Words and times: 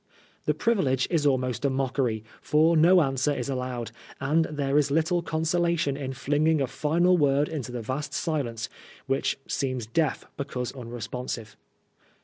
The 0.45 0.55
privilege 0.55 1.07
is 1.11 1.27
almost 1.27 1.63
a 1.63 1.69
mockery, 1.69 2.23
for 2.41 2.75
no 2.75 3.03
answer 3.03 3.31
is 3.31 3.49
allowed, 3.49 3.91
and 4.19 4.45
there 4.45 4.75
is 4.75 4.89
little 4.89 5.21
consolation 5.21 5.95
in 5.95 6.13
flinging 6.13 6.59
a 6.59 6.65
final 6.65 7.19
word 7.19 7.47
into 7.47 7.71
the 7.71 7.83
vast 7.83 8.11
silence, 8.11 8.67
which 9.05 9.37
seems 9.47 9.85
dejrf 9.85 10.23
because 10.37 10.71
unresponsive. 10.71 11.55